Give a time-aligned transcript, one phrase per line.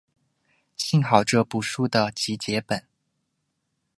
[0.75, 2.83] 幸好这部书的结集本。